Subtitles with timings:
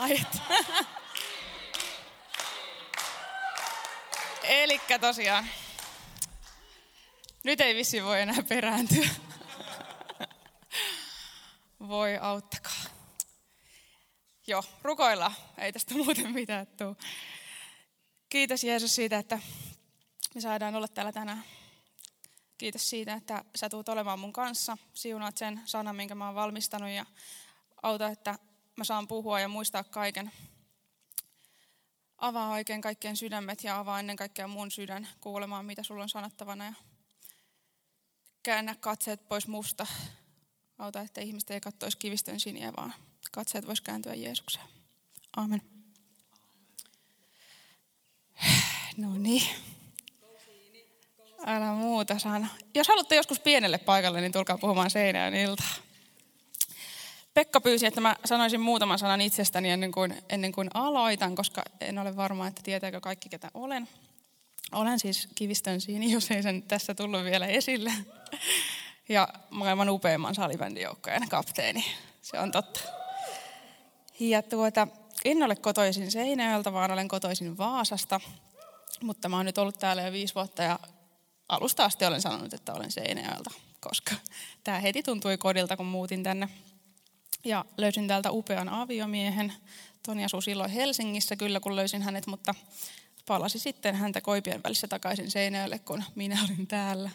[0.00, 0.20] Ai,
[4.42, 5.46] Elikkä tosiaan,
[7.44, 9.08] nyt ei vissi voi enää perääntyä.
[11.88, 12.82] Voi auttakaa.
[14.46, 15.32] Joo, rukoilla.
[15.58, 16.96] Ei tästä muuten mitään tuu.
[18.28, 19.38] Kiitos Jeesus siitä, että
[20.34, 21.44] me saadaan olla täällä tänään.
[22.58, 24.78] Kiitos siitä, että sä tulet olemaan mun kanssa.
[24.94, 27.06] Siunaat sen sanan, minkä mä oon valmistanut ja
[27.82, 28.38] auta, että
[28.80, 30.32] mä saan puhua ja muistaa kaiken.
[32.18, 36.64] Avaa oikein kaikkien sydämet ja avaa ennen kaikkea mun sydän kuulemaan, mitä sulla on sanottavana.
[36.64, 36.72] Ja
[38.42, 39.86] käännä katseet pois musta.
[40.78, 42.94] Auta, että ihmiset ei katsoisi kivistön siniä, vaan
[43.32, 44.66] katseet vois kääntyä Jeesukseen.
[45.36, 45.62] Amen.
[48.96, 49.48] No niin.
[51.46, 52.48] Älä muuta sana.
[52.74, 55.89] Jos haluatte joskus pienelle paikalle, niin tulkaa puhumaan seinään iltaa.
[57.34, 61.98] Pekka pyysi, että mä sanoisin muutaman sanan itsestäni ennen kuin, ennen kuin aloitan, koska en
[61.98, 63.88] ole varma, että tietääkö kaikki, ketä olen.
[64.72, 67.92] Olen siis Kivistön Siini, jos ei sen tässä tullut vielä esille.
[69.08, 71.84] Ja maailman upeimman salibändijoukkojen kapteeni.
[72.22, 72.80] Se on totta.
[74.20, 74.88] Ja tuota,
[75.24, 78.20] en ole kotoisin Seinäjoelta, vaan olen kotoisin Vaasasta.
[79.02, 80.78] Mutta mä oon nyt ollut täällä jo viisi vuotta ja
[81.48, 83.50] alusta asti olen sanonut, että olen Seinäjoelta,
[83.80, 84.14] koska
[84.64, 86.48] tämä heti tuntui kodilta, kun muutin tänne.
[87.44, 89.52] Ja löysin täältä upean aviomiehen.
[90.06, 92.54] Toni asui silloin Helsingissä kyllä, kun löysin hänet, mutta
[93.26, 97.10] palasi sitten häntä koipien välissä takaisin Seinäjoelle, kun minä olin täällä.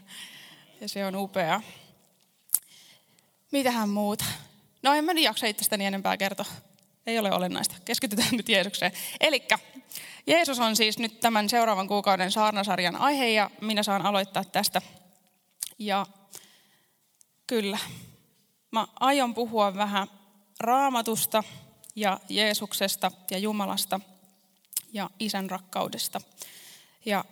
[0.81, 1.61] Ja se on upea.
[3.51, 4.25] Mitähän muuta?
[4.83, 6.45] No en mä nyt jaksa itsestäni enempää kertoa.
[7.07, 7.75] Ei ole olennaista.
[7.85, 8.91] Keskitytään nyt Jeesukseen.
[9.19, 9.47] Eli
[10.27, 14.81] Jeesus on siis nyt tämän seuraavan kuukauden saarnasarjan aihe ja minä saan aloittaa tästä.
[15.79, 16.05] Ja
[17.47, 17.77] kyllä,
[18.75, 20.07] mä aion puhua vähän
[20.59, 21.43] raamatusta
[21.95, 23.99] ja Jeesuksesta ja Jumalasta
[24.93, 26.21] ja isän rakkaudesta.
[27.05, 27.25] Ja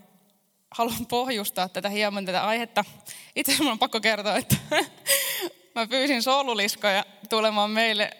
[0.72, 2.86] haluan pohjustaa tätä hieman tätä aihetta.
[3.36, 4.56] Itse asiassa on pakko kertoa, että
[5.76, 8.18] mä pyysin soluliskoja tulemaan meille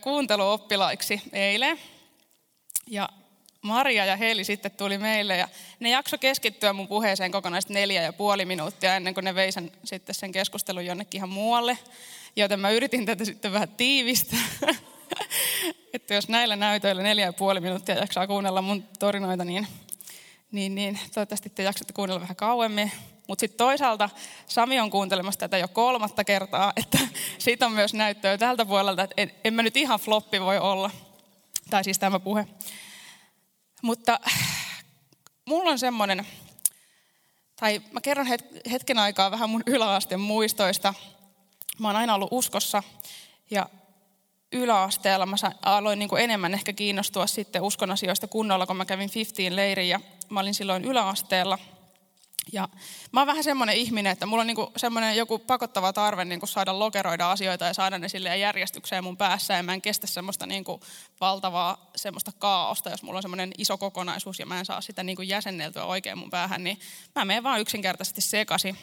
[0.00, 1.78] kuunteluoppilaiksi eilen.
[2.90, 3.08] Ja
[3.62, 5.48] Maria ja Heli sitten tuli meille ja
[5.80, 9.72] ne jakso keskittyä mun puheeseen kokonaisesti neljä ja puoli minuuttia ennen kuin ne vei sen,
[9.84, 11.78] sitten sen keskustelun jonnekin ihan muualle.
[12.36, 14.38] Joten mä yritin tätä sitten vähän tiivistää.
[15.94, 19.66] että jos näillä näytöillä neljä ja puoli minuuttia jaksaa kuunnella mun torinoita, niin,
[20.52, 22.92] niin, niin toivottavasti te jaksatte kuunnella vähän kauemmin.
[23.28, 24.10] Mutta sitten toisaalta
[24.46, 26.98] Sami on kuuntelemassa tätä jo kolmatta kertaa, että
[27.38, 30.90] siitä on myös näyttöä tältä puolelta, että en, en mä nyt ihan floppi voi olla.
[31.70, 32.46] Tai siis tämä puhe.
[33.82, 34.20] Mutta
[35.48, 36.26] mulla on semmoinen,
[37.56, 38.26] tai mä kerron
[38.70, 40.94] hetken aikaa vähän mun yläasteen muistoista.
[41.78, 42.82] Mä oon aina ollut uskossa
[43.50, 43.68] ja
[44.52, 49.10] yläasteella mä aloin niin kuin enemmän ehkä kiinnostua sitten uskon asioista kunnolla, kun mä kävin
[49.14, 51.58] 15 leirin ja mä olin silloin yläasteella–
[52.52, 52.68] ja
[53.12, 56.78] mä oon vähän semmoinen ihminen, että mulla on niinku semmoinen joku pakottava tarve niinku saada
[56.78, 59.54] lokeroida asioita ja saada ne silleen järjestykseen mun päässä.
[59.54, 60.80] Ja mä en kestä semmoista niinku
[61.20, 65.22] valtavaa semmoista kaaosta, jos mulla on semmoinen iso kokonaisuus ja mä en saa sitä niinku
[65.22, 66.80] jäsenneltyä oikein mun päähän, niin
[67.14, 68.76] mä menen vaan yksinkertaisesti sekasi.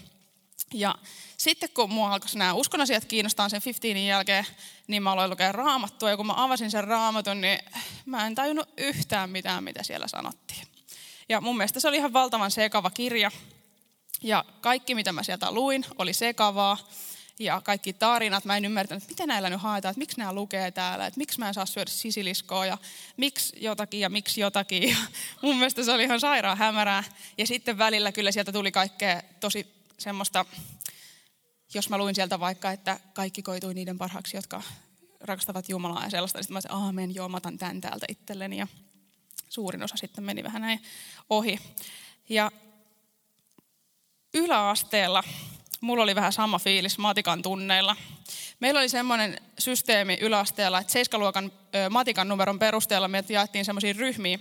[0.74, 0.96] Ja
[1.38, 4.46] sitten kun mua alkoi nämä uskonasiat kiinnostaa sen 15 jälkeen,
[4.88, 6.10] niin mä aloin lukea raamattua.
[6.10, 7.60] Ja kun mä avasin sen raamatun, niin
[8.06, 10.79] mä en tajunnut yhtään mitään, mitä siellä sanottiin.
[11.30, 13.32] Ja mun mielestä se oli ihan valtavan sekava kirja.
[14.24, 16.78] Ja kaikki, mitä mä sieltä luin, oli sekavaa.
[17.40, 20.72] Ja kaikki tarinat, mä en ymmärtänyt, että miten näillä nyt haetaan, että miksi nämä lukee
[20.72, 22.78] täällä, että miksi mä en saa syödä sisiliskoa ja
[23.18, 24.90] miksi jotakin ja miksi jotakin.
[24.90, 24.96] Ja
[25.42, 27.04] mun mielestä se oli ihan sairaan hämärää.
[27.38, 29.68] Ja sitten välillä kyllä sieltä tuli kaikkea tosi
[29.98, 30.46] semmoista,
[31.74, 34.64] jos mä luin sieltä vaikka, että kaikki koitui niiden parhaaksi, jotka
[35.22, 38.58] rakastavat Jumalaa ja sellaista, niin sitten mä sanoin, aamen, joo, mä otan tämän täältä itselleni.
[38.58, 38.68] Ja
[39.50, 40.82] suurin osa sitten meni vähän näin
[41.30, 41.60] ohi.
[42.30, 42.52] Ja
[44.34, 45.24] yläasteella
[45.82, 47.96] mulla oli vähän sama fiilis matikan tunneilla.
[48.60, 51.52] Meillä oli semmoinen systeemi yläasteella, että seiskaluokan
[51.90, 54.40] matikan numeron perusteella me jaettiin semmoisiin ryhmiin.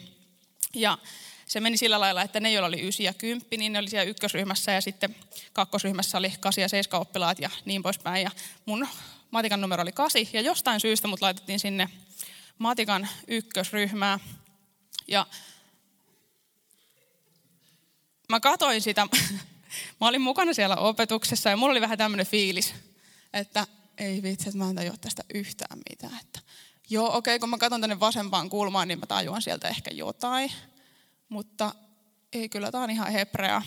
[0.74, 0.98] Ja
[1.46, 4.10] se meni sillä lailla, että ne, joilla oli 9 ja 10, niin ne oli siellä
[4.10, 5.16] ykkösryhmässä ja sitten
[5.52, 8.22] kakkosryhmässä oli 8 ja 7 oppilaat ja niin poispäin.
[8.22, 8.30] Ja
[8.64, 8.88] mun
[9.30, 11.88] matikan numero oli 8 ja jostain syystä mut laitettiin sinne
[12.58, 14.18] matikan ykkösryhmää.
[15.08, 15.26] Ja
[18.28, 19.06] mä katoin sitä,
[20.00, 22.74] mä olin mukana siellä opetuksessa ja mulla oli vähän tämmöinen fiilis,
[23.32, 23.66] että
[23.98, 26.20] ei vitsi, että mä en tajua tästä yhtään mitään.
[26.20, 26.40] Että,
[26.90, 30.52] joo, okei, okay, kun mä katson tänne vasempaan kulmaan, niin mä tajuan sieltä ehkä jotain.
[31.28, 31.74] Mutta
[32.32, 33.62] ei, kyllä tämä on ihan hebrea.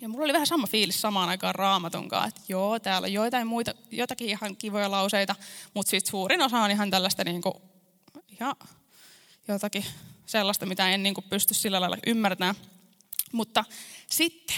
[0.00, 3.74] Ja mulla oli vähän sama fiilis samaan aikaan raamatunkaan, että joo, täällä on joitain muita,
[3.90, 5.34] jotakin ihan kivoja lauseita,
[5.74, 7.54] mutta sitten suurin osa on ihan tällaista niin kuin,
[8.28, 8.56] ihan
[9.48, 9.84] jotakin
[10.26, 12.54] sellaista, mitä en niin kuin pysty sillä lailla ymmärtämään.
[13.32, 13.64] Mutta
[14.10, 14.56] sitten,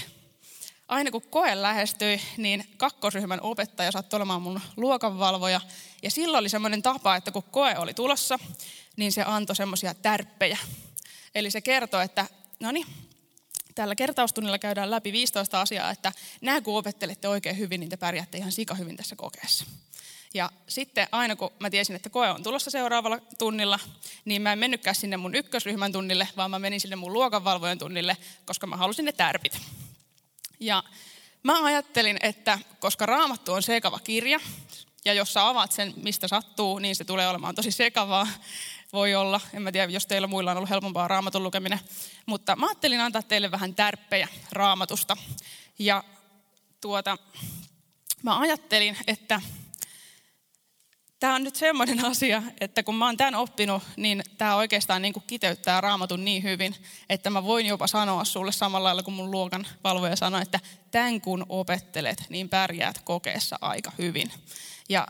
[0.88, 5.60] aina kun koe lähestyi, niin kakkosryhmän opettaja sattui olemaan mun luokanvalvoja.
[6.02, 8.38] Ja silloin oli semmoinen tapa, että kun koe oli tulossa,
[8.96, 10.58] niin se antoi semmoisia tärppejä.
[11.34, 12.26] Eli se kertoi, että
[12.60, 12.86] no niin,
[13.74, 18.38] tällä kertaustunnilla käydään läpi 15 asiaa, että nämä kun opettelette oikein hyvin, niin te pärjäätte
[18.38, 19.64] ihan sika hyvin tässä kokeessa.
[20.36, 23.78] Ja sitten aina kun mä tiesin, että koe on tulossa seuraavalla tunnilla,
[24.24, 28.16] niin mä en mennytkään sinne mun ykkösryhmän tunnille, vaan mä menin sinne mun luokanvalvojen tunnille,
[28.46, 29.58] koska mä halusin ne tärpit.
[30.60, 30.82] Ja
[31.42, 34.40] mä ajattelin, että koska raamattu on sekava kirja,
[35.04, 38.26] ja jos sä avaat sen, mistä sattuu, niin se tulee olemaan tosi sekavaa.
[38.92, 41.80] Voi olla, en mä tiedä, jos teillä muilla on ollut helpompaa raamatun lukeminen.
[42.26, 45.16] Mutta mä ajattelin antaa teille vähän tärppejä raamatusta.
[45.78, 46.04] Ja
[46.80, 47.18] tuota,
[48.22, 49.40] mä ajattelin, että
[51.20, 55.12] Tämä on nyt semmoinen asia, että kun mä oon tämän oppinut, niin tämä oikeastaan niin
[55.12, 56.76] kuin kiteyttää raamatun niin hyvin,
[57.08, 60.60] että mä voin jopa sanoa sulle samalla lailla kuin mun luokan valvoja sanoi, että
[60.90, 64.32] tämän kun opettelet, niin pärjäät kokeessa aika hyvin.
[64.88, 65.06] Ja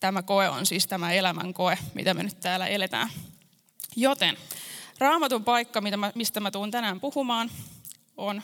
[0.00, 3.10] tämä koe on siis tämä elämän koe, mitä me nyt täällä eletään.
[3.96, 4.36] Joten
[4.98, 5.82] raamatun paikka,
[6.14, 7.50] mistä mä tuun tänään puhumaan,
[8.16, 8.42] on,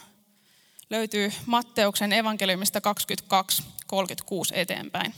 [0.90, 5.14] löytyy Matteuksen evankeliumista 22, 36 eteenpäin.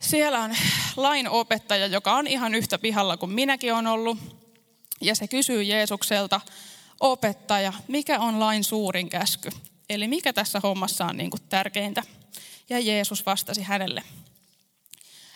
[0.00, 0.54] Siellä on
[0.96, 4.18] lainopettaja, joka on ihan yhtä pihalla kuin minäkin on ollut.
[5.00, 6.40] Ja se kysyy Jeesukselta,
[7.00, 9.48] opettaja, mikä on lain suurin käsky?
[9.88, 12.02] Eli mikä tässä hommassa on niin kuin tärkeintä?
[12.68, 14.02] Ja Jeesus vastasi hänelle,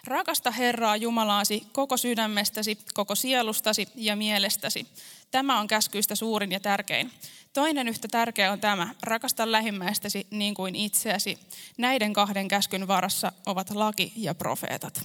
[0.07, 4.87] Rakasta Herraa Jumalaasi koko sydämestäsi, koko sielustasi ja mielestäsi.
[5.31, 7.13] Tämä on käskyistä suurin ja tärkein.
[7.53, 11.39] Toinen yhtä tärkeä on tämä, rakasta lähimmäistäsi niin kuin itseäsi.
[11.79, 15.05] Näiden kahden käskyn varassa ovat laki ja profeetat.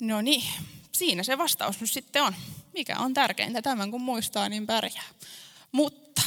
[0.00, 0.44] No niin,
[0.92, 2.34] siinä se vastaus nyt sitten on.
[2.72, 3.62] Mikä on tärkeintä?
[3.62, 5.04] Tämän kun muistaa, niin pärjää.
[5.72, 6.22] Mutta,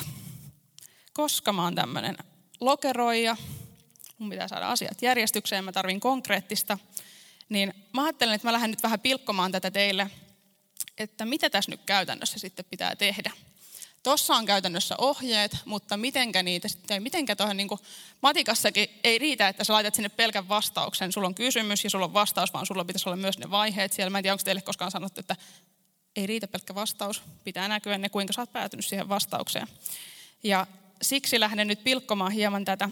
[1.14, 2.18] koska mä oon tämmöinen
[2.60, 3.38] lokeroija,
[4.18, 6.78] mun pitää saada asiat järjestykseen, mä tarvin konkreettista,
[7.50, 10.12] niin mä ajattelen, että mä lähden nyt vähän pilkkomaan tätä teille,
[10.98, 13.32] että mitä tässä nyt käytännössä sitten pitää tehdä.
[14.04, 17.70] Tuossa on käytännössä ohjeet, mutta mitenkä niitä sitten, mitenkä tuohon niin
[18.22, 21.12] matikassakin ei riitä, että sä laitat sinne pelkän vastauksen.
[21.12, 24.10] Sulla on kysymys ja sulla on vastaus, vaan sulla pitäisi olla myös ne vaiheet siellä.
[24.10, 25.36] Mä en tiedä, onko teille koskaan sanottu, että
[26.16, 27.22] ei riitä pelkkä vastaus.
[27.44, 29.68] Pitää näkyä ne, kuinka sä oot päätynyt siihen vastaukseen.
[30.44, 30.68] Ja
[31.02, 32.90] siksi lähden nyt pilkkomaan hieman tätä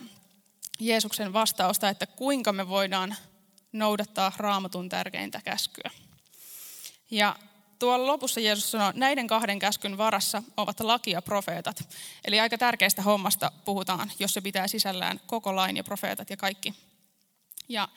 [0.79, 3.15] Jeesuksen vastausta, että kuinka me voidaan
[3.71, 5.91] noudattaa raamatun tärkeintä käskyä.
[7.11, 7.35] Ja
[7.79, 11.89] tuolla lopussa Jeesus sanoo, näiden kahden käskyn varassa ovat laki ja profeetat.
[12.25, 16.73] Eli aika tärkeästä hommasta puhutaan, jos se pitää sisällään koko lain ja profeetat ja kaikki.
[17.69, 17.89] Ja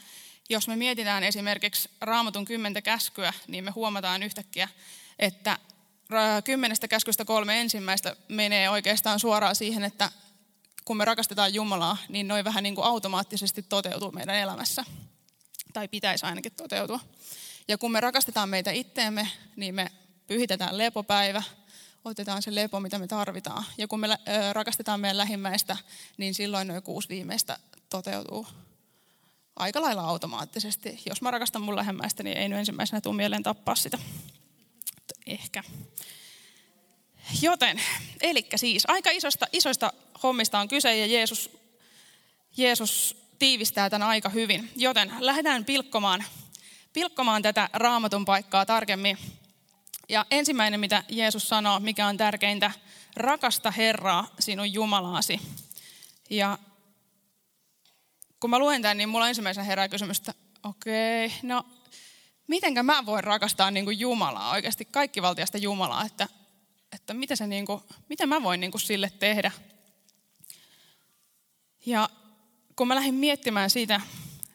[0.49, 4.69] jos me mietitään esimerkiksi raamatun kymmentä käskyä, niin me huomataan yhtäkkiä,
[5.19, 5.59] että
[6.45, 10.11] kymmenestä käskystä kolme ensimmäistä menee oikeastaan suoraan siihen, että
[10.87, 14.85] kun me rakastetaan Jumalaa, niin noin vähän niin kuin automaattisesti toteutuu meidän elämässä.
[15.73, 17.01] Tai pitäisi ainakin toteutua.
[17.69, 19.93] Ja kun me rakastetaan meitä itteemme, niin me
[20.27, 21.43] pyhitetään lepopäivä,
[22.05, 23.65] otetaan se lepo, mitä me tarvitaan.
[23.79, 24.09] Ja kun me
[24.53, 25.77] rakastetaan meidän lähimmäistä,
[26.17, 27.59] niin silloin noin kuusi viimeistä
[27.91, 28.47] toteutuu
[29.57, 31.03] aika lailla automaattisesti.
[31.07, 33.99] Jos mä rakastan mun lähimmäistä, niin ei nyt ensimmäisenä tule mieleen tappaa sitä.
[35.27, 35.63] Ehkä.
[37.43, 37.83] Joten,
[38.21, 39.93] eli siis aika isosta, isoista
[40.27, 41.51] hommista on kyse ja Jeesus,
[42.57, 44.71] Jeesus tiivistää tämän aika hyvin.
[44.77, 46.25] Joten lähdetään pilkkomaan
[46.97, 49.19] pilkkomaan tätä raamatun paikkaa tarkemmin.
[50.09, 52.71] Ja ensimmäinen, mitä Jeesus sanoo, mikä on tärkeintä,
[53.17, 55.41] rakasta Herraa, sinun Jumalaasi.
[56.31, 56.59] Ja
[58.41, 61.65] kun mä luen tämän, niin mulla ensimmäisenä herää kysymys, että okei, okay, no
[62.47, 66.29] mitenkä mä voin rakastaa niin kuin Jumalaa, oikeasti kaikkivaltiasta Jumalaa, että,
[66.93, 69.51] että mitä, se niin kuin, mitä mä voin niin kuin sille tehdä.
[71.87, 72.11] Ja
[72.77, 74.01] kun mä lähdin miettimään sitä,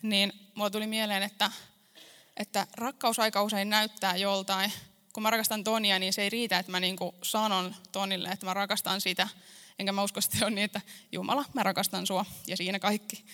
[0.01, 1.51] niin mulla tuli mieleen, että
[2.37, 4.73] että rakkaus aika usein näyttää joltain.
[5.13, 8.45] Kun mä rakastan Tonia, niin se ei riitä, että mä niin kuin sanon Tonille, että
[8.45, 9.27] mä rakastan sitä.
[9.79, 13.25] Enkä mä usko, että se on niin, että Jumala, mä rakastan sua ja siinä kaikki.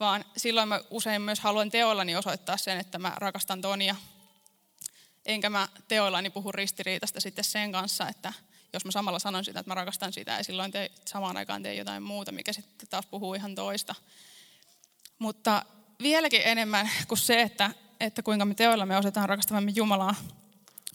[0.00, 3.96] Vaan silloin mä usein myös haluan teoillani osoittaa sen, että mä rakastan Tonia.
[5.26, 8.32] Enkä mä teoillani puhu ristiriitasta sitten sen kanssa, että
[8.72, 11.76] jos mä samalla sanon sitä, että mä rakastan sitä ja silloin te, samaan aikaan teen
[11.76, 13.94] jotain muuta, mikä sitten taas puhuu ihan toista.
[15.18, 15.64] Mutta
[16.02, 20.14] vieläkin enemmän kuin se, että että kuinka me teoilla me osataan rakastavamme Jumalaa,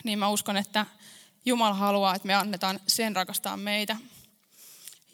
[0.03, 0.86] niin mä uskon, että
[1.46, 3.98] Jumala haluaa, että me annetaan sen rakastaa meitä.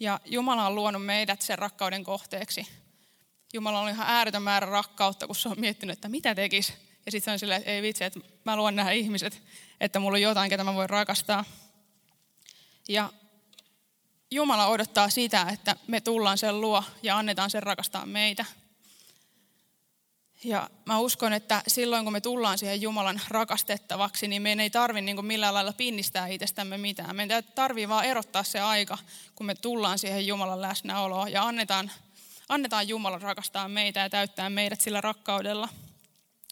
[0.00, 2.66] Ja Jumala on luonut meidät sen rakkauden kohteeksi.
[3.52, 6.72] Jumala on ihan ääretön määrä rakkautta, kun se on miettinyt, että mitä tekisi,
[7.06, 9.42] Ja sitten se on silleen, että ei vitsi, että mä luon nämä ihmiset,
[9.80, 11.44] että mulla on jotain, ketä mä voin rakastaa.
[12.88, 13.12] Ja
[14.30, 18.44] Jumala odottaa sitä, että me tullaan sen luo ja annetaan sen rakastaa meitä.
[20.44, 25.00] Ja mä uskon, että silloin kun me tullaan siihen Jumalan rakastettavaksi, niin meidän ei tarvitse
[25.00, 27.16] niin millään lailla pinnistää itsestämme mitään.
[27.16, 28.98] Meidän tarvii vaan erottaa se aika,
[29.34, 31.90] kun me tullaan siihen Jumalan läsnäoloon ja annetaan,
[32.48, 35.68] annetaan Jumalan rakastaa meitä ja täyttää meidät sillä rakkaudella.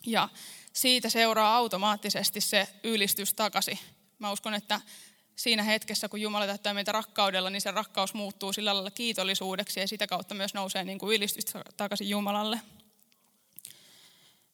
[0.06, 0.28] Ja
[0.72, 3.78] siitä seuraa automaattisesti se ylistys takaisin.
[4.18, 4.80] Mä uskon, että
[5.36, 9.88] siinä hetkessä, kun Jumala täyttää meitä rakkaudella, niin se rakkaus muuttuu sillä lailla kiitollisuudeksi ja
[9.88, 11.44] sitä kautta myös nousee niin kuin ylistys
[11.76, 12.60] takaisin Jumalalle.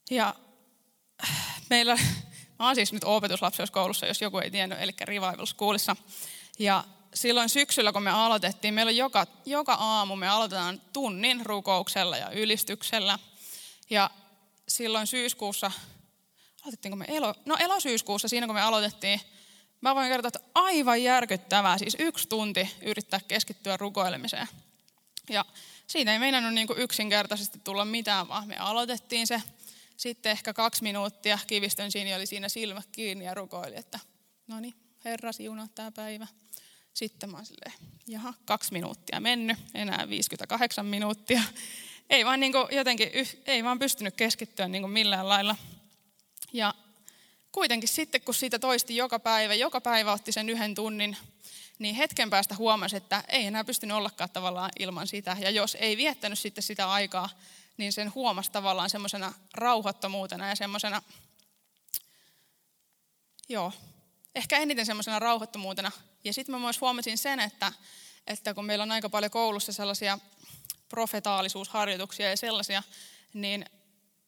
[0.09, 0.35] Ja
[1.69, 1.95] meillä,
[2.59, 5.95] mä oon siis nyt opetuslapseuskoulussa, jos joku ei tiennyt, eli Revival Schoolissa.
[6.59, 6.83] Ja
[7.13, 12.29] silloin syksyllä, kun me aloitettiin, meillä on joka, joka aamu, me aloitetaan tunnin rukouksella ja
[12.29, 13.19] ylistyksellä.
[13.89, 14.09] Ja
[14.67, 15.71] silloin syyskuussa,
[16.61, 19.21] aloitettiinko me elo, no elosyyskuussa, siinä kun me aloitettiin,
[19.81, 24.47] mä voin kertoa, että aivan järkyttävää, siis yksi tunti yrittää keskittyä rukoilemiseen.
[25.29, 25.45] Ja
[25.87, 29.41] siitä ei meinannut niin yksinkertaisesti tulla mitään, vaan me aloitettiin se
[29.97, 33.99] sitten ehkä kaksi minuuttia kivistön siinä oli siinä silmät kiinni ja rukoili, että
[34.47, 34.73] no niin,
[35.05, 36.27] Herra siunaa tämä päivä.
[36.93, 37.73] Sitten mä oon silleen,
[38.07, 41.41] jaha, kaksi minuuttia mennyt, enää 58 minuuttia.
[42.09, 43.09] Ei vaan niin jotenkin,
[43.45, 45.55] ei vaan pystynyt keskittyä niin millään lailla.
[46.53, 46.73] Ja
[47.51, 51.17] kuitenkin sitten, kun siitä toisti joka päivä, joka päivä otti sen yhden tunnin,
[51.79, 55.37] niin hetken päästä huomasi, että ei enää pystynyt ollakaan tavallaan ilman sitä.
[55.39, 57.29] Ja jos ei viettänyt sitten sitä aikaa
[57.77, 61.01] niin sen huomasi tavallaan semmoisena rauhattomuutena ja semmoisena,
[63.49, 63.73] joo,
[64.35, 65.91] ehkä eniten semmoisena rauhattomuutena.
[66.23, 67.73] Ja sitten mä myös huomasin sen, että,
[68.27, 70.19] että kun meillä on aika paljon koulussa sellaisia
[70.89, 72.83] profetaalisuusharjoituksia ja sellaisia,
[73.33, 73.65] niin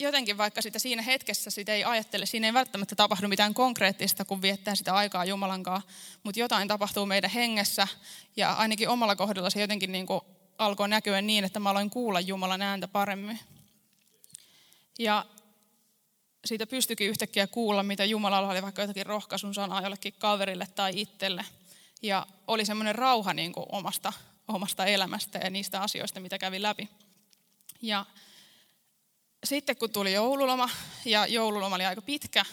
[0.02, 4.42] jotenkin vaikka sitä siinä hetkessä sitä ei ajattele, siinä ei välttämättä tapahdu mitään konkreettista, kun
[4.42, 5.90] viettää sitä aikaa Jumalan kanssa,
[6.24, 7.88] mutta jotain tapahtuu meidän hengessä
[8.36, 10.22] ja ainakin omalla kohdalla se jotenkin niin kuin
[10.58, 13.40] alkoi näkyä niin, että mä aloin kuulla Jumalan ääntä paremmin.
[15.00, 15.26] Ja
[16.46, 21.46] siitä pystyikin yhtäkkiä kuulla, mitä Jumalalla oli vaikka jotakin rohkaisun sanaa jollekin kaverille tai itselle.
[22.02, 24.14] Ja oli semmoinen rauha niin kuin omasta,
[24.48, 26.90] omasta elämästä ja niistä asioista, mitä kävi läpi.
[27.82, 28.06] Ja
[29.44, 30.70] sitten kun tuli joululoma,
[31.06, 32.46] ja joululoma oli aika pitkä,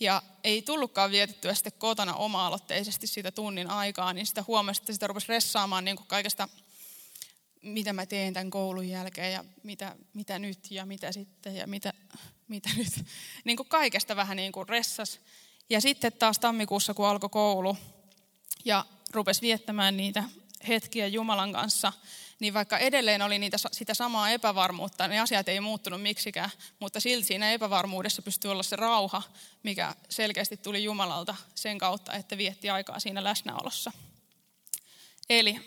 [0.00, 5.06] ja ei tullutkaan vietettyä sitten kotona oma-aloitteisesti sitä tunnin aikaa, niin sitä huomasi, että sitä
[5.06, 6.48] rupesi ressaamaan niin kuin kaikesta
[7.66, 11.92] mitä mä teen tämän koulun jälkeen ja mitä, mitä nyt ja mitä sitten ja mitä,
[12.48, 13.04] mitä nyt.
[13.44, 15.20] Niin kuin kaikesta vähän niin kuin ressas.
[15.70, 17.76] Ja sitten taas tammikuussa, kun alkoi koulu
[18.64, 20.24] ja rupesi viettämään niitä
[20.68, 21.92] hetkiä Jumalan kanssa,
[22.40, 27.26] niin vaikka edelleen oli niitä, sitä samaa epävarmuutta, ne asiat ei muuttunut miksikään, mutta silti
[27.26, 29.22] siinä epävarmuudessa pystyi olla se rauha,
[29.62, 33.92] mikä selkeästi tuli Jumalalta sen kautta, että vietti aikaa siinä läsnäolossa.
[35.30, 35.60] Eli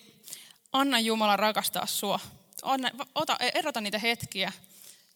[0.72, 2.20] anna Jumala rakastaa sua.
[2.62, 4.52] Anna, ota, erota niitä hetkiä,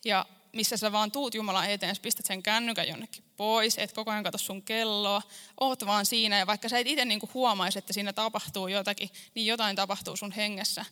[0.06, 4.24] ja missä sä vaan tuut Jumalan eteen, pistät sen kännykän jonnekin pois, et koko ajan
[4.24, 5.22] katso sun kelloa,
[5.60, 9.46] oot vaan siinä, ja vaikka sä et itse niinku huomaisi, että siinä tapahtuu jotakin, niin
[9.46, 10.86] jotain tapahtuu sun hengessä.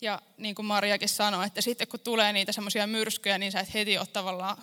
[0.00, 3.74] Ja niin kuin Mariakin sanoi, että sitten kun tulee niitä semmoisia myrskyjä, niin sä et
[3.74, 4.56] heti ole tavallaan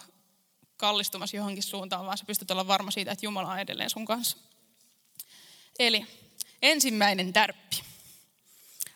[0.77, 4.37] kallistumassa johonkin suuntaan, vaan sä pystyt olla varma siitä, että Jumala on edelleen sun kanssa.
[5.79, 6.05] Eli
[6.61, 7.83] ensimmäinen tärppi.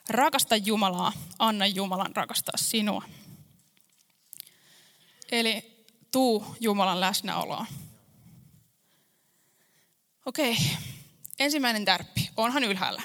[0.10, 3.04] Rakasta Jumalaa, anna Jumalan rakastaa sinua.
[5.32, 7.66] Eli tuu Jumalan läsnäoloa.
[10.26, 10.58] Okei,
[11.40, 12.30] ensimmäinen tärppi.
[12.38, 13.02] Onhan ylhäällä,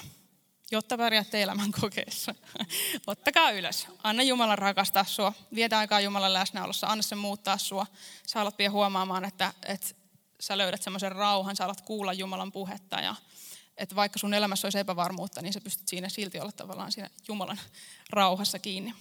[0.70, 2.34] jotta pärjäätte elämän kokeessa.
[3.06, 3.86] Ottakaa ylös.
[4.02, 5.32] Anna Jumalan rakastaa sua.
[5.54, 6.86] Vietä aikaa Jumalan läsnäolossa.
[6.86, 7.86] Anna sen muuttaa sua.
[8.26, 9.86] Sä alat pian huomaamaan, että, että
[10.40, 11.56] sä löydät semmoisen rauhan.
[11.56, 13.14] Sä alat kuulla Jumalan puhetta ja
[13.80, 17.60] että vaikka sun elämässä olisi epävarmuutta, niin sä pystyt siinä silti olla tavallaan siinä Jumalan
[18.10, 18.94] rauhassa kiinni.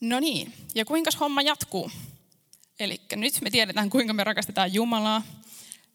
[0.00, 1.90] No niin, ja kuinka homma jatkuu?
[2.80, 5.22] Eli nyt me tiedetään, kuinka me rakastetaan Jumalaa,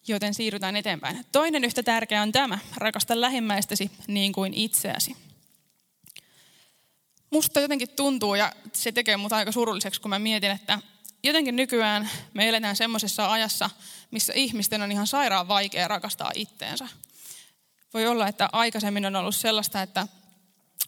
[0.07, 1.25] joten siirrytään eteenpäin.
[1.31, 5.15] Toinen yhtä tärkeä on tämä, rakasta lähimmäistäsi niin kuin itseäsi.
[7.29, 10.79] Musta jotenkin tuntuu, ja se tekee mut aika surulliseksi, kun mä mietin, että
[11.24, 13.69] jotenkin nykyään me eletään semmoisessa ajassa,
[14.12, 16.88] missä ihmisten on ihan sairaan vaikea rakastaa itteensä.
[17.93, 20.07] Voi olla, että aikaisemmin on ollut sellaista, että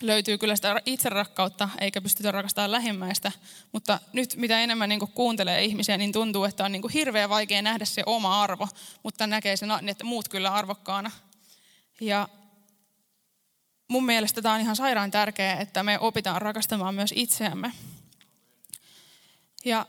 [0.02, 3.32] löytyy kyllä sitä itserakkautta, eikä pystytä rakastamaan lähimmäistä.
[3.72, 7.86] Mutta nyt mitä enemmän niin kuuntelee ihmisiä, niin tuntuu, että on niin hirveän vaikea nähdä
[7.86, 8.68] se oma arvo,
[9.04, 11.12] mutta näkee sen, että muut kyllä arvokkaana.
[12.02, 12.30] Ja
[13.88, 17.72] mun mielestä tämä on ihan sairaan tärkeää, että me opitaan rakastamaan myös itseämme.
[19.66, 19.86] Ja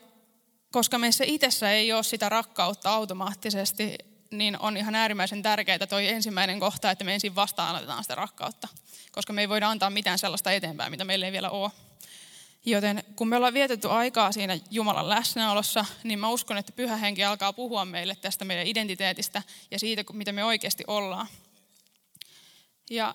[0.72, 3.98] koska meissä itsessä ei ole sitä rakkautta automaattisesti,
[4.38, 8.68] niin on ihan äärimmäisen tärkeää toi ensimmäinen kohta, että me ensin vastaanotetaan sitä rakkautta.
[9.12, 11.70] Koska me ei voida antaa mitään sellaista eteenpäin, mitä meillä ei vielä ole.
[12.66, 17.24] Joten kun me ollaan vietetty aikaa siinä Jumalan läsnäolossa, niin mä uskon, että pyhä henki
[17.24, 21.26] alkaa puhua meille tästä meidän identiteetistä ja siitä, mitä me oikeasti ollaan.
[22.90, 23.14] Ja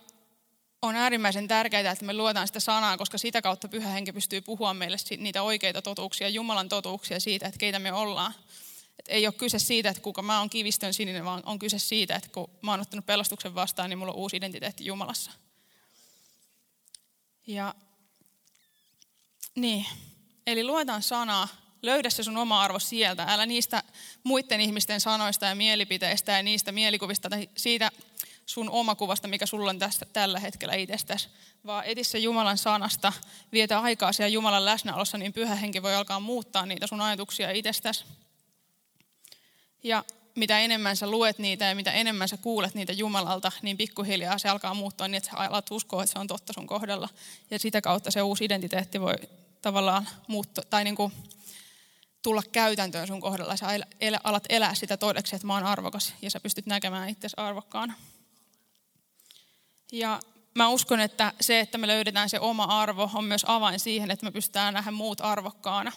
[0.81, 4.73] on äärimmäisen tärkeää, että me luetaan sitä sanaa, koska sitä kautta pyhä henki pystyy puhua
[4.73, 8.33] meille niitä oikeita totuuksia, Jumalan totuuksia siitä, että keitä me ollaan.
[9.01, 12.15] Et ei ole kyse siitä, että kuka mä oon kivistön sininen, vaan on kyse siitä,
[12.15, 15.31] että kun mä oon ottanut pelastuksen vastaan, niin mulla on uusi identiteetti Jumalassa.
[17.47, 17.75] Ja
[19.55, 19.85] niin,
[20.47, 21.47] eli luetaan sanaa,
[21.81, 23.83] löydä se sun oma arvo sieltä, älä niistä
[24.23, 27.91] muiden ihmisten sanoista ja mielipiteistä ja niistä mielikuvista tai siitä
[28.45, 31.29] sun omakuvasta, mikä sulla on tästä, tällä hetkellä itsestäsi,
[31.65, 33.13] vaan eti se Jumalan sanasta,
[33.51, 38.05] vietä aikaa siellä Jumalan läsnäolossa, niin pyhä henki voi alkaa muuttaa niitä sun ajatuksia itsestäsi.
[39.83, 40.03] Ja
[40.35, 44.49] mitä enemmän sä luet niitä ja mitä enemmän sä kuulet niitä Jumalalta, niin pikkuhiljaa se
[44.49, 47.09] alkaa muuttua niin, että sä alat uskoa, että se on totta sun kohdalla.
[47.51, 49.15] Ja sitä kautta se uusi identiteetti voi
[49.61, 51.13] tavallaan muuttua, tai niin kuin
[52.21, 53.57] tulla käytäntöön sun kohdalla.
[53.57, 53.67] Sä
[54.23, 57.93] alat elää sitä todeksi, että mä oon arvokas ja sä pystyt näkemään itsesi arvokkaana.
[59.91, 60.19] Ja
[60.55, 64.25] mä uskon, että se, että me löydetään se oma arvo, on myös avain siihen, että
[64.25, 65.91] me pystytään nähdä muut arvokkaana.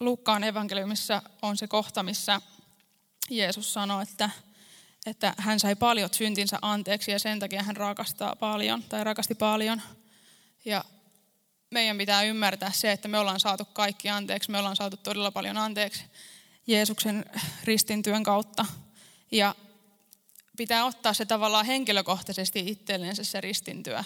[0.00, 2.40] Lukkaan evankeliumissa on se kohta, missä
[3.30, 4.30] Jeesus sanoi, että,
[5.06, 9.82] että hän sai paljon syntinsä anteeksi ja sen takia hän rakastaa paljon tai rakasti paljon.
[10.64, 10.84] Ja
[11.70, 15.58] meidän pitää ymmärtää se, että me ollaan saatu kaikki anteeksi, me ollaan saatu todella paljon
[15.58, 16.04] anteeksi
[16.66, 17.24] Jeesuksen
[17.64, 18.66] ristintyön kautta.
[19.30, 19.54] Ja
[20.56, 24.04] pitää ottaa se tavallaan henkilökohtaisesti itsellensä se ristintyö.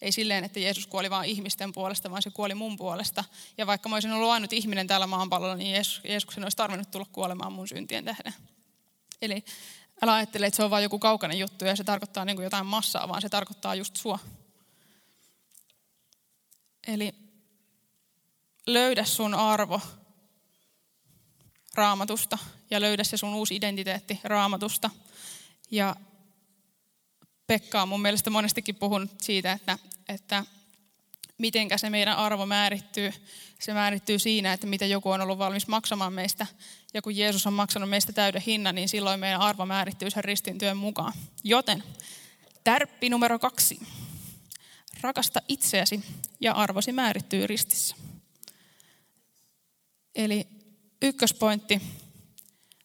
[0.00, 3.24] Ei silleen, että Jeesus kuoli vain ihmisten puolesta, vaan se kuoli mun puolesta.
[3.58, 7.06] Ja vaikka mä olisin ollut ainut ihminen täällä maanpallolla, niin Jeesus, Jeesuksen olisi tarvinnut tulla
[7.12, 8.34] kuolemaan mun syntien tähden.
[9.22, 9.44] Eli
[10.02, 12.66] älä ajattele, että se on vain joku kaukainen juttu ja se tarkoittaa niin kuin jotain
[12.66, 14.18] massaa, vaan se tarkoittaa just sua.
[16.86, 17.14] Eli
[18.66, 19.80] löydä sun arvo
[21.74, 22.38] raamatusta
[22.70, 24.90] ja löydä se sun uusi identiteetti raamatusta.
[25.70, 25.96] Ja
[27.48, 30.44] Pekka on mun mielestä monestikin puhunut siitä, että, että
[31.38, 33.12] mitenkä se meidän arvo määrittyy.
[33.58, 36.46] Se määrittyy siinä, että mitä joku on ollut valmis maksamaan meistä.
[36.94, 40.58] Ja kun Jeesus on maksanut meistä täyden hinnan, niin silloin meidän arvo määrittyy sen ristin
[40.58, 41.12] työn mukaan.
[41.44, 41.82] Joten
[42.64, 43.80] tärppi numero kaksi.
[45.00, 46.04] Rakasta itseäsi
[46.40, 47.96] ja arvosi määrittyy ristissä.
[50.14, 50.46] Eli
[51.02, 51.80] ykköspointti,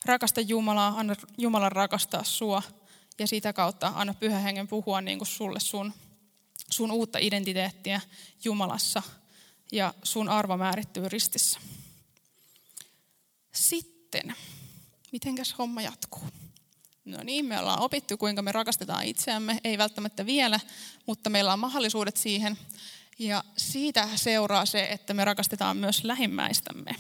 [0.06, 2.62] rakasta Jumalaa, anna Jumalan rakastaa sua
[3.20, 5.94] ja sitä kautta anna pyhä hengen puhua niin kuin sulle sun,
[6.72, 8.02] sun uutta identiteettiä
[8.44, 9.04] Jumalassa
[9.72, 11.60] ja sun arvo määrittyy ristissä.
[13.52, 14.36] Sitten,
[15.12, 16.24] mitenkäs homma jatkuu?
[17.06, 20.60] No niin, me ollaan opittu, kuinka me rakastetaan itseämme, ei välttämättä vielä,
[21.06, 22.58] mutta meillä on mahdollisuudet siihen.
[23.20, 26.96] Ja siitä seuraa se, että me rakastetaan myös lähimmäistämme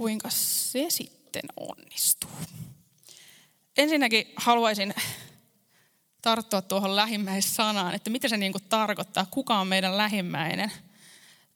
[0.00, 2.30] kuinka se sitten onnistuu.
[3.76, 4.94] Ensinnäkin haluaisin
[6.22, 10.72] tarttua tuohon lähimmäissanaan, että mitä se niin kuin tarkoittaa, kuka on meidän lähimmäinen.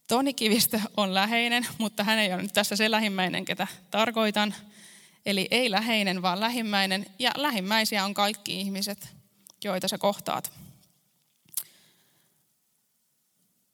[0.07, 4.55] Toni Kivistö on läheinen, mutta hän ei ole nyt tässä se lähimmäinen, ketä tarkoitan.
[5.27, 7.07] Eli ei läheinen, vaan lähimmäinen.
[7.19, 9.09] Ja lähimmäisiä on kaikki ihmiset,
[9.65, 10.53] joita sä kohtaat.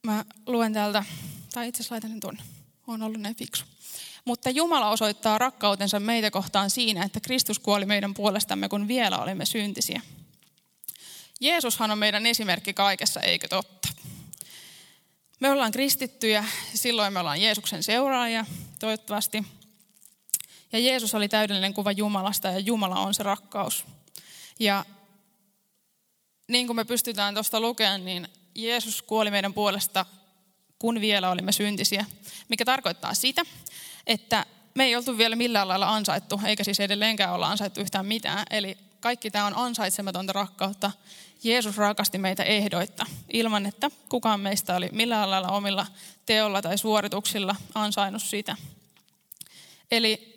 [0.06, 1.04] Mä luen täältä,
[1.52, 2.42] tai itse asiassa laitan sen tuonne.
[2.90, 3.64] Olen ollut näin fiksu.
[4.24, 9.46] Mutta Jumala osoittaa rakkautensa meitä kohtaan siinä, että Kristus kuoli meidän puolestamme, kun vielä olimme
[9.46, 10.00] syntisiä.
[11.40, 13.88] Jeesushan on meidän esimerkki kaikessa, eikö totta?
[15.40, 18.46] Me ollaan kristittyjä, silloin me ollaan Jeesuksen seuraajia,
[18.78, 19.44] toivottavasti.
[20.72, 23.84] Ja Jeesus oli täydellinen kuva Jumalasta ja Jumala on se rakkaus.
[24.58, 24.84] Ja
[26.48, 30.06] niin kuin me pystytään tuosta lukemaan, niin Jeesus kuoli meidän puolesta,
[30.80, 32.04] kun vielä olimme syntisiä,
[32.48, 33.42] mikä tarkoittaa sitä,
[34.06, 38.46] että me ei oltu vielä millään lailla ansaittu, eikä siis edelleenkään olla ansaittu yhtään mitään.
[38.50, 40.90] Eli kaikki tämä on ansaitsematonta rakkautta.
[41.42, 45.86] Jeesus rakasti meitä ehdoitta, ilman että kukaan meistä oli millään lailla omilla
[46.26, 48.56] teolla tai suorituksilla ansainnut sitä.
[49.90, 50.30] Eli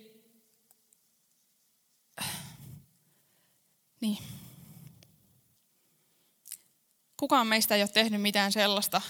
[4.01, 4.17] niin.
[7.17, 9.01] Kukaan meistä ei ole tehnyt mitään sellaista,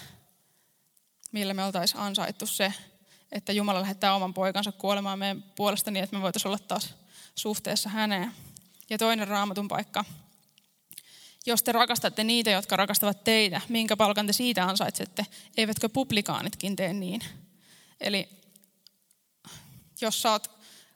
[1.33, 2.73] millä me oltaisiin ansaittu se,
[3.31, 6.95] että Jumala lähettää oman poikansa kuolemaan meidän puolesta niin, että me voitaisiin olla taas
[7.35, 8.31] suhteessa häneen.
[8.89, 10.05] Ja toinen raamatun paikka,
[11.45, 15.25] Jos te rakastatte niitä, jotka rakastavat teitä, minkä palkan te siitä ansaitsette?
[15.57, 17.21] Eivätkö publikaanitkin tee niin?
[18.01, 18.29] Eli
[20.01, 20.52] jos sä oot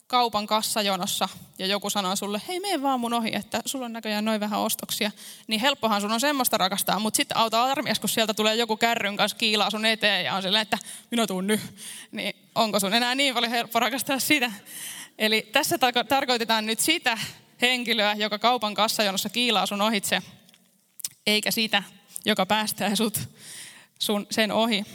[0.08, 4.26] kaupan kassajonossa ja joku sanoo sulle, hei mene vaan mun ohi, että sulla on näköjään
[4.26, 5.12] noin vähän ostoksia,
[5.48, 9.18] niin helppohan sun on semmoista rakastaa, mutta sitten auta armias, kun sieltä tulee joku kärryn
[9.18, 10.78] kanssa kiilaa sun eteen ja on silleen, että
[11.12, 11.62] minä tuun nyt,
[12.12, 14.52] niin onko sun enää niin paljon helppo rakastaa sitä?
[15.18, 17.18] Eli tässä tarko- tarkoitetaan nyt sitä
[17.62, 20.22] henkilöä, joka kaupan kassajonossa kiilaa sun ohitse,
[21.28, 21.84] eikä sitä,
[22.26, 23.20] joka päästää sut
[24.00, 24.86] sun, sen ohi.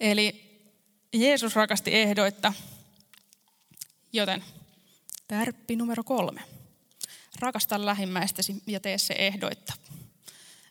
[0.00, 0.50] Eli
[1.12, 2.52] Jeesus rakasti ehdoitta,
[4.12, 4.44] joten
[5.28, 6.42] tärppi numero kolme.
[7.38, 9.72] Rakasta lähimmäistäsi ja tee se ehdoitta.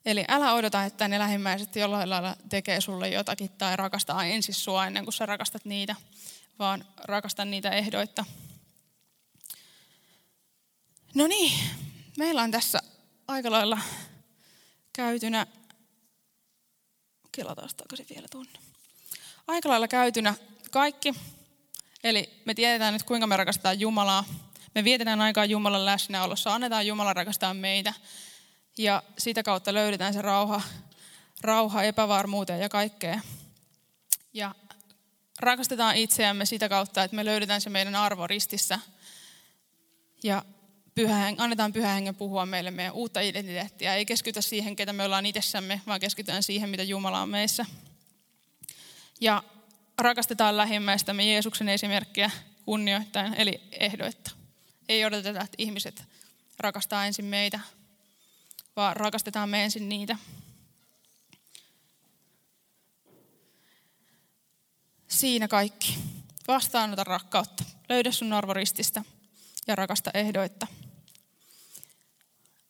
[0.06, 4.88] Eli älä odota, että ne lähimmäiset jollain lailla tekee sulle jotakin tai rakastaa ensin sua
[4.88, 5.96] ennen kuin sä rakastat niitä,
[6.60, 8.26] vaan rakasta niitä ehdoitta.
[11.16, 11.60] No niin,
[12.18, 12.82] meillä on tässä
[13.28, 13.80] aika lailla
[14.94, 15.48] käytynä,
[17.32, 18.60] kelataan takaisin vielä tuonne.
[19.48, 20.34] Aika lailla käytynä
[20.72, 21.14] kaikki.
[22.04, 24.26] Eli me tiedetään nyt, kuinka me rakastetaan Jumalaa.
[24.76, 27.94] Me vietetään aikaa Jumalan läsnäolossa, annetaan Jumalan rakastaa meitä.
[28.78, 30.62] Ja sitä kautta löydetään se rauha,
[31.42, 33.20] rauha epävarmuuteen ja kaikkea.
[34.34, 34.56] Ja
[35.40, 38.80] rakastetaan itseämme sitä kautta, että me löydetään se meidän arvo ristissä.
[40.24, 40.46] Ja
[40.96, 43.96] pyhä, annetaan pyhä hengen puhua meille meidän uutta identiteettiä.
[43.96, 47.66] Ei keskitytä siihen, ketä me ollaan itsessämme, vaan keskitytään siihen, mitä Jumala on meissä.
[49.22, 49.44] Ja
[50.00, 52.32] rakastetaan lähimmäistämme Jeesuksen esimerkkiä
[52.66, 54.32] kunnioittain, eli ehdoitta.
[54.90, 56.04] Ei odoteta, että ihmiset
[56.60, 57.60] rakastaa ensin meitä,
[58.76, 60.16] vaan rakastetaan me ensin niitä.
[65.08, 65.98] Siinä kaikki.
[66.48, 67.64] Vastaanota rakkautta.
[67.90, 69.04] Löydä sun arvorististä
[69.68, 70.68] ja rakasta ehdoitta.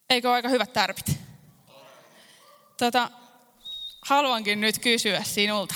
[0.09, 1.17] Eikö ole aika hyvät tärpit?
[2.77, 3.11] Tota,
[4.01, 5.75] haluankin nyt kysyä sinulta.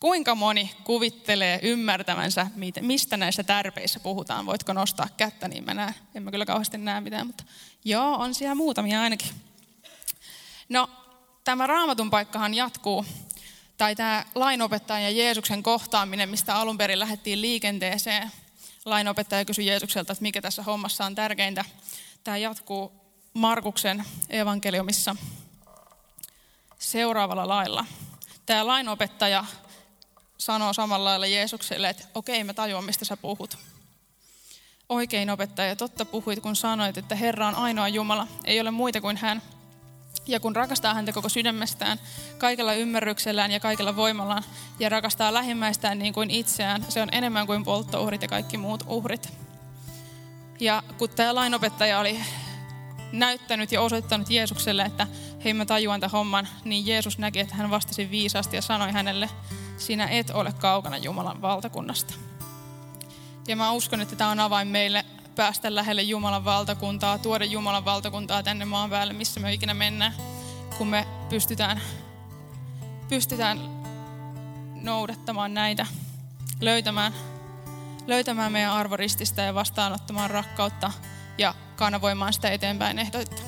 [0.00, 2.46] Kuinka moni kuvittelee ymmärtävänsä,
[2.80, 4.46] mistä näissä tärpeissä puhutaan?
[4.46, 5.94] Voitko nostaa kättä, niin mä näen.
[6.14, 7.44] En mä kyllä kauheasti näe mitään, mutta
[7.84, 9.30] joo, on siellä muutamia ainakin.
[10.68, 10.90] No,
[11.44, 13.06] tämä raamatun paikkahan jatkuu,
[13.78, 18.30] tai tämä lainopettajan ja Jeesuksen kohtaaminen, mistä alun perin lähdettiin liikenteeseen.
[18.84, 21.64] Lainopettaja kysyi Jeesukselta, että mikä tässä hommassa on tärkeintä.
[22.24, 22.92] Tämä jatkuu
[23.34, 25.16] Markuksen evankeliumissa
[26.78, 27.84] seuraavalla lailla.
[28.46, 29.44] Tämä lainopettaja
[30.40, 33.58] sanoo samalla lailla Jeesukselle, että okei, mä tajuan, mistä sä puhut.
[34.88, 39.16] Oikein opettaja, totta puhuit, kun sanoit, että Herra on ainoa Jumala, ei ole muita kuin
[39.16, 39.42] hän.
[40.26, 42.00] Ja kun rakastaa häntä koko sydämestään,
[42.38, 44.44] kaikella ymmärryksellään ja kaikella voimallaan,
[44.78, 49.32] ja rakastaa lähimmäistään niin kuin itseään, se on enemmän kuin polttouhrit ja kaikki muut uhrit.
[50.60, 52.20] Ja kun tämä lainopettaja oli
[53.12, 55.06] näyttänyt ja osoittanut Jeesukselle, että
[55.44, 59.30] hei mä tajuan tämän homman, niin Jeesus näki, että hän vastasi viisaasti ja sanoi hänelle,
[59.76, 62.14] sinä et ole kaukana Jumalan valtakunnasta.
[63.48, 65.04] Ja mä uskon, että tämä on avain meille
[65.36, 70.14] päästä lähelle Jumalan valtakuntaa, tuoda Jumalan valtakuntaa tänne maan päälle, missä me ikinä mennään,
[70.78, 71.80] kun me pystytään,
[73.08, 73.60] pystytään
[74.82, 75.86] noudattamaan näitä,
[76.60, 77.14] löytämään,
[78.06, 80.92] löytämään meidän arvorististä ja vastaanottamaan rakkautta
[81.40, 83.42] ja kanavoimaan sitä eteenpäin ehdoitta.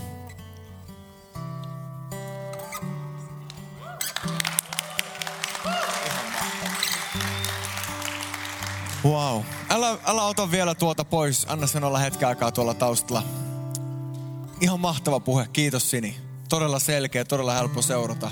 [9.04, 9.42] Wow.
[9.70, 11.46] Älä, älä ota vielä tuota pois.
[11.48, 13.22] Anna sen olla hetken aikaa tuolla taustalla.
[14.60, 15.46] Ihan mahtava puhe.
[15.52, 16.16] Kiitos Sini.
[16.48, 18.30] Todella selkeä, todella helppo seurata.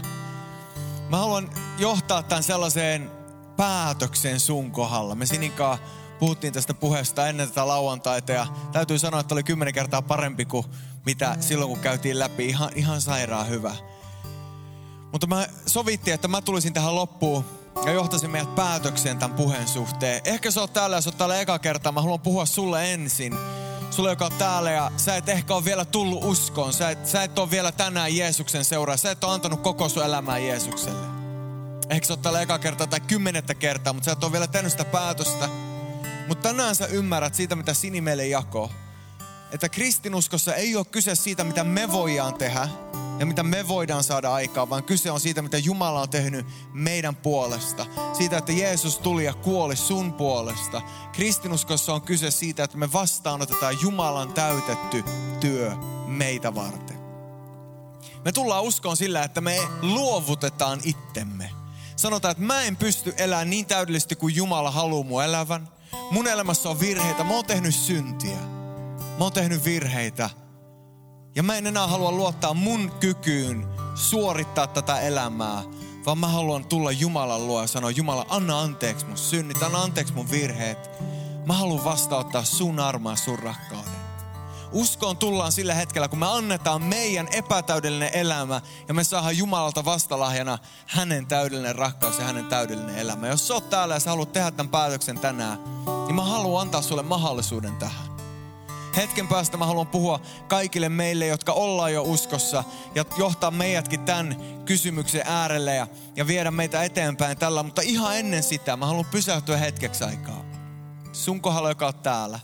[1.08, 3.10] Mä haluan johtaa tämän sellaiseen
[3.56, 5.14] päätökseen sun kohdalla.
[5.14, 5.78] Me Sininkaan
[6.20, 10.64] puhuttiin tästä puheesta ennen tätä lauantaita ja täytyy sanoa, että oli kymmenen kertaa parempi kuin
[11.06, 12.48] mitä silloin, kun käytiin läpi.
[12.48, 13.76] Ihan, ihan sairaan hyvä.
[15.12, 17.44] Mutta mä sovittiin, että mä tulisin tähän loppuun
[17.84, 20.20] ja johtaisin meidät päätökseen tämän puheen suhteen.
[20.24, 21.92] Ehkä sä oot täällä ja sä oot täällä eka kertaa.
[21.92, 23.36] Mä haluan puhua sulle ensin.
[23.90, 26.72] Sulle, joka on täällä ja sä et ehkä ole vielä tullut uskoon.
[26.72, 28.96] Sä et, sä et ole vielä tänään Jeesuksen seuraa.
[28.96, 31.06] Sä et ole antanut koko sun elämää Jeesukselle.
[31.90, 34.72] Ehkä sä oot täällä eka kertaa tai kymmenettä kertaa, mutta sä et ole vielä tehnyt
[34.72, 35.48] sitä päätöstä.
[36.30, 38.70] Mutta tänään sä ymmärrät siitä, mitä Sini meille jakoo.
[39.52, 42.68] Että kristinuskossa ei ole kyse siitä, mitä me voidaan tehdä,
[43.18, 47.16] ja mitä me voidaan saada aikaan, vaan kyse on siitä, mitä Jumala on tehnyt meidän
[47.16, 47.86] puolesta.
[48.12, 50.82] Siitä, että Jeesus tuli ja kuoli sun puolesta.
[51.12, 55.04] Kristinuskossa on kyse siitä, että me vastaanotetaan Jumalan täytetty
[55.40, 55.72] työ
[56.06, 56.98] meitä varten.
[58.24, 61.50] Me tullaan uskoon sillä, että me luovutetaan itsemme.
[61.96, 65.79] Sanotaan, että mä en pysty elämään niin täydellisesti kuin Jumala haluaa mun elävän.
[66.10, 68.38] Mun elämässä on virheitä, mä oon tehnyt syntiä.
[69.18, 70.30] Mä oon tehnyt virheitä
[71.34, 75.62] Ja mä en enää halua luottaa mun kykyyn suorittaa tätä elämää,
[76.06, 80.14] vaan mä haluan tulla Jumalan luo ja sanoa, Jumala, anna anteeksi mun synnit, anna anteeksi
[80.14, 80.90] mun virheet.
[81.46, 83.89] Mä haluan vastauttaa sun armaa, sun rakkauden.
[84.72, 90.58] Uskoon tullaan sillä hetkellä, kun me annetaan meidän epätäydellinen elämä ja me saadaan Jumalalta vastalahjana
[90.86, 93.28] hänen täydellinen rakkaus ja hänen täydellinen elämä.
[93.28, 95.58] Jos sä oot täällä ja sä haluat tehdä tämän päätöksen tänään,
[96.06, 98.10] niin mä haluan antaa sulle mahdollisuuden tähän.
[98.96, 104.36] Hetken päästä mä haluan puhua kaikille meille, jotka ollaan jo uskossa ja johtaa meidätkin tämän
[104.64, 107.62] kysymyksen äärelle ja, ja viedä meitä eteenpäin tällä.
[107.62, 110.44] Mutta ihan ennen sitä mä haluan pysähtyä hetkeksi aikaa.
[111.12, 112.40] Sun kohdalla, joka on täällä.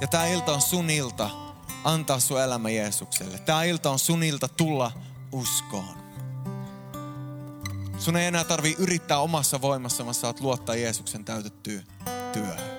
[0.00, 1.30] Ja tämä ilta on sun ilta
[1.84, 3.38] antaa sun elämä Jeesukselle.
[3.38, 4.92] Tämä ilta on sun ilta tulla
[5.32, 6.06] uskoon.
[7.98, 11.82] Sun ei enää tarvi yrittää omassa voimassa, vaan saat luottaa Jeesuksen täytettyä
[12.32, 12.76] työhön.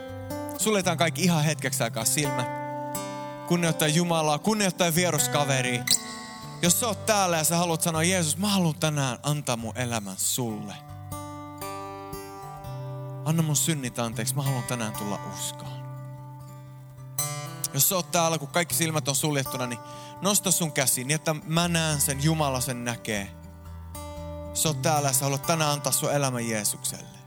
[0.57, 2.47] Suljetaan kaikki ihan hetkeksi aikaa silmät.
[3.47, 5.81] Kunnioittaa Jumalaa, kunnioittaa vieruskaveri.
[6.61, 10.17] Jos sä oot täällä ja sä haluat sanoa, Jeesus, mä haluan tänään antaa mun elämän
[10.17, 10.73] sulle.
[13.25, 15.76] Anna mun synnit anteeksi, mä haluan tänään tulla uskoon.
[17.77, 19.79] Jos sä oot täällä, kun kaikki silmät on suljettuna, niin
[20.21, 23.31] nosta sun käsi niin, että mä näen sen, Jumala sen näkee.
[24.53, 27.17] Sä oot täällä ja sä haluat tänään antaa sun elämän Jeesukselle.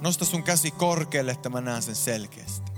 [0.00, 2.72] Nosta sun käsi korkealle, että mä näen sen selkeästi.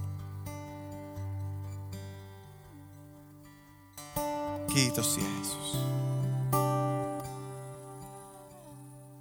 [4.75, 5.77] Kiitos Jeesus.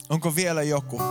[0.10, 1.02] Onko vielä joku?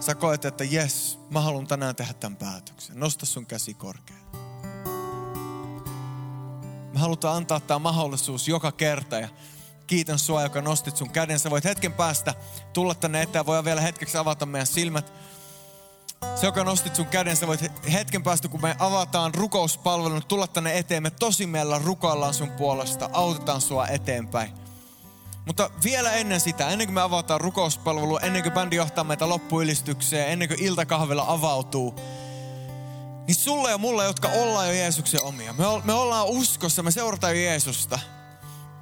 [0.00, 3.00] Sä koet, että jes, mä haluan tänään tehdä tämän päätöksen.
[3.00, 4.27] Nosta sun käsi korkealle.
[6.98, 9.28] Me halutaan antaa tämä mahdollisuus joka kerta ja
[9.86, 11.38] kiitän sua, joka nostit sun käden.
[11.38, 12.34] Sä voit hetken päästä
[12.72, 13.46] tulla tänne eteen.
[13.46, 15.12] Voi vielä hetkeksi avata meidän silmät.
[16.34, 17.60] Se, joka nostit sun käden, sä voit
[17.92, 21.02] hetken päästä, kun me avataan rukouspalvelun, tulla tänne eteen.
[21.02, 24.52] Me tosi meillä rukoillaan sun puolesta, autetaan sua eteenpäin.
[25.46, 30.32] Mutta vielä ennen sitä, ennen kuin me avataan rukouspalvelu, ennen kuin bändi johtaa meitä loppuylistykseen,
[30.32, 31.94] ennen kuin iltakahvilla avautuu,
[33.28, 37.42] niin sulle ja mulle, jotka ollaan jo Jeesuksen omia, me, me ollaan uskossa, me seurataan
[37.42, 37.98] Jeesusta–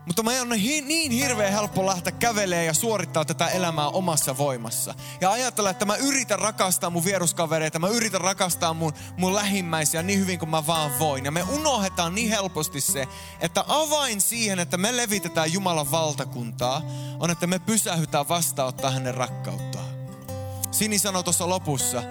[0.06, 4.94] mutta mä on niin hirveän helppo lähteä kävelemään ja suorittaa tätä elämää omassa voimassa.
[5.20, 10.18] Ja ajatella, että mä yritän rakastaa mun vieruskavereita, mä yritän rakastaa mun, mun lähimmäisiä niin
[10.18, 11.24] hyvin kuin mä vaan voin.
[11.24, 13.08] Ja me unohdetaan niin helposti se,
[13.40, 16.82] että avain siihen, että me levitetään Jumalan valtakuntaa,
[17.20, 19.86] on, että me pysähytään vastaanottaa hänen rakkauttaan.
[20.70, 22.02] Sini sanoi tuossa lopussa,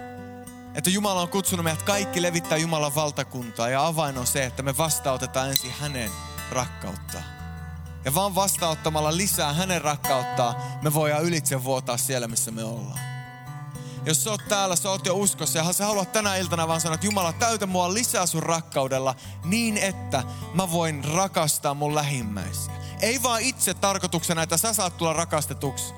[0.76, 3.70] että Jumala on kutsunut meidät kaikki levittää Jumalan valtakuntaa.
[3.70, 6.12] Ja avain on se, että me vastaanotetaan ensin hänen
[6.52, 7.24] rakkauttaan.
[8.06, 13.00] Ja vaan vastaanottamalla lisää hänen rakkauttaa, me voidaan ylitse vuotaa siellä, missä me ollaan.
[14.06, 16.96] Jos sä oot täällä, sä oot jo uskossa ja sä haluat tänä iltana vaan sanoa,
[16.96, 22.74] että Jumala, täytä mua lisää sun rakkaudella niin, että mä voin rakastaa mun lähimmäisiä.
[23.02, 25.94] Ei vaan itse tarkoituksena, että sä saat tulla rakastetuksi,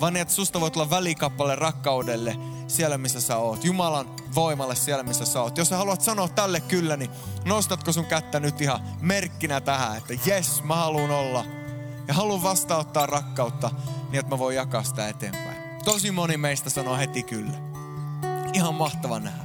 [0.00, 2.36] vaan niin, että susta voi tulla välikappale rakkaudelle
[2.68, 3.64] siellä, missä sä oot.
[3.64, 5.58] Jumalan voimalle siellä, missä sä oot.
[5.58, 7.10] Jos sä haluat sanoa tälle kyllä, niin
[7.44, 11.44] nostatko sun kättä nyt ihan merkkinä tähän, että jes, mä haluan olla.
[12.08, 13.70] Ja haluan vastauttaa rakkautta
[14.10, 15.84] niin, että mä voin jakaa sitä eteenpäin.
[15.84, 17.58] Tosi moni meistä sanoo heti kyllä.
[18.52, 19.44] Ihan mahtava nähdä.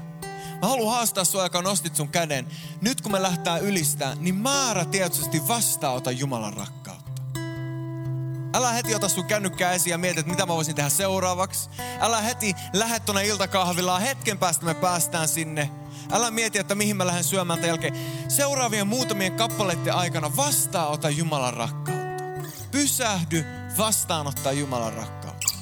[0.62, 2.48] Mä haluan haastaa sua, joka nostit sun käden.
[2.82, 6.85] Nyt kun me lähtää ylistää, niin määrä tietysti vastaota Jumalan rakkautta.
[8.56, 11.70] Älä heti ota sun kännykkää esiin ja mieti, että mitä mä voisin tehdä seuraavaksi.
[12.00, 14.02] Älä heti lähde tuonne iltakahvilaan.
[14.02, 15.70] Hetken päästä me päästään sinne.
[16.12, 17.94] Älä mieti, että mihin mä lähden syömään tämän jälkeen.
[18.28, 22.24] Seuraavien muutamien kappaleiden aikana vastaanota Jumalan rakkautta.
[22.72, 23.46] Pysähdy
[23.78, 25.54] vastaanottaa Jumalan rakkautta.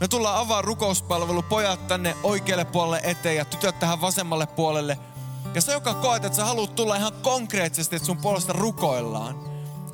[0.00, 4.98] Me tullaan avaa rukouspalvelu, pojat tänne oikealle puolelle eteen ja tytöt tähän vasemmalle puolelle.
[5.54, 9.49] Ja se, joka koet, että sä haluat tulla ihan konkreettisesti, että sun puolesta rukoillaan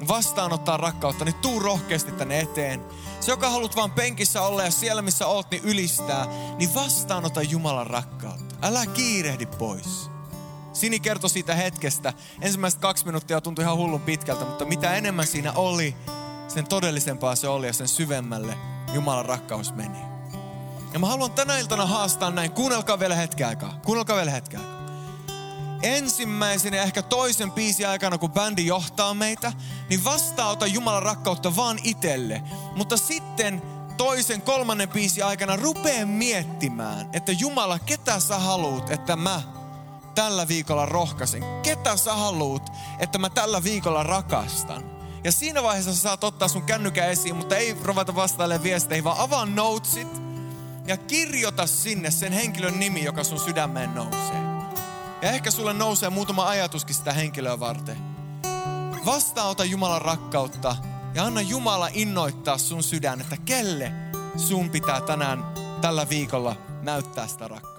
[0.09, 2.85] vastaanottaa rakkautta, niin tuu rohkeasti tänne eteen.
[3.21, 6.27] Se, joka haluat vaan penkissä olla ja siellä, missä oot, niin ylistää,
[6.59, 8.55] niin vastaanota Jumalan rakkautta.
[8.63, 10.11] Älä kiirehdi pois.
[10.73, 12.13] Sini kertoi siitä hetkestä.
[12.41, 15.97] Ensimmäiset kaksi minuuttia tuntui ihan hullun pitkältä, mutta mitä enemmän siinä oli,
[16.49, 18.59] sen todellisempaa se oli ja sen syvemmälle
[18.95, 19.99] Jumalan rakkaus meni.
[20.93, 22.53] Ja mä haluan tänä iltana haastaa näin.
[22.53, 23.81] Kuunnelkaa vielä hetken aikaa.
[23.85, 24.76] Kuunnelkaa vielä hetken aikaa
[25.83, 29.53] ensimmäisen ja ehkä toisen biisi aikana, kun bändi johtaa meitä,
[29.89, 32.43] niin vastaanota Jumalan rakkautta vaan itelle.
[32.77, 33.62] Mutta sitten
[33.97, 39.43] toisen, kolmannen biisi aikana rupee miettimään, että Jumala, ketä sä haluut, että mä
[40.15, 41.43] tällä viikolla rohkaisen?
[41.62, 42.62] Ketä sä haluut,
[42.99, 44.85] että mä tällä viikolla rakastan?
[45.25, 49.19] Ja siinä vaiheessa sä saat ottaa sun kännykä esiin, mutta ei ruveta vastailemaan viesteihin, vaan
[49.19, 50.09] avaa notesit
[50.87, 54.56] ja kirjoita sinne sen henkilön nimi, joka sun sydämeen nousee.
[55.23, 57.99] Ja ehkä sulle nousee muutama ajatuskin sitä henkilöä varten.
[59.07, 60.77] Vastaanota Jumalan rakkautta
[61.15, 63.93] ja anna Jumala innoittaa sun sydän, että kelle
[64.37, 65.45] sun pitää tänään
[65.81, 67.76] tällä viikolla näyttää sitä rakkautta.